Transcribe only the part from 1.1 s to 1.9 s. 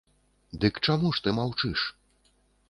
ж ты маўчыш?